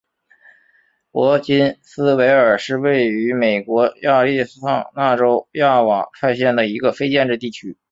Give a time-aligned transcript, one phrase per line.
[1.11, 7.77] 珀金斯维尔是位于美国亚利桑那州亚瓦派县的一个非建制地区。